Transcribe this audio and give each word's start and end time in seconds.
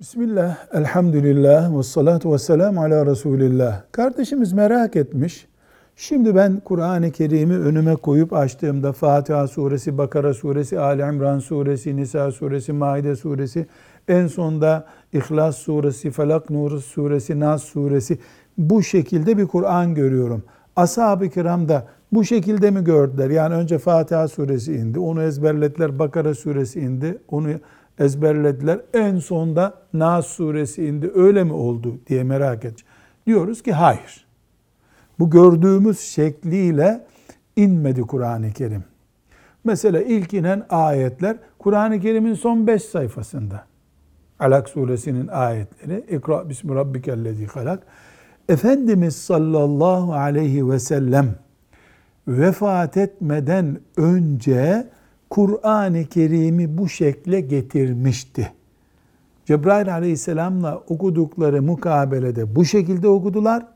Bismillah, 0.00 0.56
elhamdülillah 0.72 1.78
ve 1.78 1.82
salatu 1.82 2.32
ve 2.32 2.38
selamu 2.38 2.80
ala 2.80 3.06
Resulillah. 3.06 3.82
Kardeşimiz 3.92 4.52
merak 4.52 4.96
etmiş. 4.96 5.46
Şimdi 5.96 6.36
ben 6.36 6.60
Kur'an-ı 6.64 7.10
Kerim'i 7.10 7.58
önüme 7.58 7.96
koyup 7.96 8.32
açtığımda 8.32 8.92
Fatiha 8.92 9.46
suresi, 9.46 9.98
Bakara 9.98 10.34
suresi, 10.34 10.80
Ali 10.80 11.02
İmran 11.02 11.38
suresi, 11.38 11.96
Nisa 11.96 12.32
suresi, 12.32 12.72
Maide 12.72 13.16
suresi, 13.16 13.66
en 14.08 14.26
sonda 14.26 14.86
İhlas 15.12 15.56
suresi, 15.56 16.10
Felak 16.10 16.50
Nur 16.50 16.80
suresi, 16.80 17.40
Nas 17.40 17.62
suresi 17.62 18.18
bu 18.58 18.82
şekilde 18.82 19.38
bir 19.38 19.46
Kur'an 19.46 19.94
görüyorum. 19.94 20.42
Ashab-ı 20.76 21.28
kiram 21.28 21.68
da 21.68 21.86
bu 22.12 22.24
şekilde 22.24 22.70
mi 22.70 22.84
gördüler? 22.84 23.30
Yani 23.30 23.54
önce 23.54 23.78
Fatiha 23.78 24.28
suresi 24.28 24.74
indi, 24.74 24.98
onu 24.98 25.22
ezberlediler. 25.22 25.98
Bakara 25.98 26.34
suresi 26.34 26.80
indi, 26.80 27.18
onu 27.28 27.48
ezberlediler. 27.98 28.80
En 28.94 29.18
sonda 29.18 29.74
Nas 29.92 30.26
suresi 30.26 30.84
indi. 30.86 31.10
Öyle 31.14 31.44
mi 31.44 31.52
oldu 31.52 31.98
diye 32.06 32.24
merak 32.24 32.64
et. 32.64 32.78
Diyoruz 33.26 33.62
ki 33.62 33.72
hayır. 33.72 34.26
Bu 35.18 35.30
gördüğümüz 35.30 36.00
şekliyle 36.00 37.06
inmedi 37.56 38.00
Kur'an-ı 38.00 38.52
Kerim. 38.52 38.84
Mesela 39.64 40.02
ilk 40.02 40.34
inen 40.34 40.66
ayetler 40.70 41.36
Kur'an-ı 41.58 42.00
Kerim'in 42.00 42.34
son 42.34 42.66
beş 42.66 42.82
sayfasında. 42.82 43.64
Alak 44.38 44.68
suresinin 44.68 45.28
ayetleri. 45.28 46.04
İkra 46.10 46.48
bismi 46.48 46.74
rabbikellezi 46.74 47.46
halak. 47.46 47.82
Efendimiz 48.48 49.16
sallallahu 49.16 50.14
aleyhi 50.14 50.70
ve 50.70 50.78
sellem 50.78 51.34
vefat 52.28 52.96
etmeden 52.96 53.80
önce 53.96 54.86
Kur'an-ı 55.30 56.04
Kerim'i 56.04 56.78
bu 56.78 56.88
şekle 56.88 57.40
getirmişti. 57.40 58.52
Cebrail 59.46 59.94
aleyhisselamla 59.94 60.78
okudukları 60.88 61.62
mukabelede 61.62 62.56
bu 62.56 62.64
şekilde 62.64 63.08
okudular. 63.08 63.66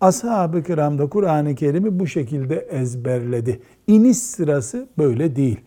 Ashab-ı 0.00 0.62
kiram 0.62 0.98
da 0.98 1.08
Kur'an-ı 1.08 1.54
Kerim'i 1.54 1.98
bu 1.98 2.06
şekilde 2.06 2.56
ezberledi. 2.56 3.60
İniş 3.86 4.18
sırası 4.18 4.88
böyle 4.98 5.36
değil. 5.36 5.60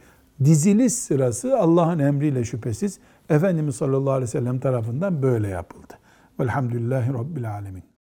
Diziliş 0.44 0.94
sırası 0.94 1.58
Allah'ın 1.58 2.00
emriyle 2.00 2.44
şüphesiz 2.44 3.00
Efendimiz 3.30 3.76
sallallahu 3.76 4.12
aleyhi 4.12 4.28
ve 4.28 4.40
sellem 4.40 4.60
tarafından 4.60 5.22
böyle 5.24 5.48
yapıldı. 5.48 5.94
Velhamdülillahi 6.40 7.14
Rabbil 7.14 7.52
alemin. 7.52 7.97